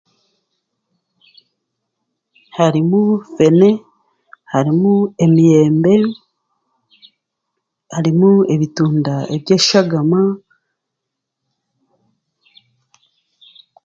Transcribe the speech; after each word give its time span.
Hariimu 2.55 3.01
fene, 3.35 3.69
hariimu 4.51 4.93
emiyeembe, 5.23 5.93
hariimu 7.93 8.31
ebitunda 8.53 9.15
eby'eshagaama. 9.35 10.21